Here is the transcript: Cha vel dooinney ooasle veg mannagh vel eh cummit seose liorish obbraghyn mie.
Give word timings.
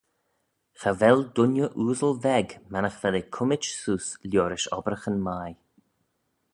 Cha 0.79 0.91
vel 0.99 1.19
dooinney 1.35 1.69
ooasle 1.81 2.11
veg 2.25 2.49
mannagh 2.71 2.99
vel 3.01 3.15
eh 3.19 3.29
cummit 3.35 3.63
seose 3.79 4.11
liorish 4.31 4.69
obbraghyn 4.77 5.17
mie. 5.27 5.53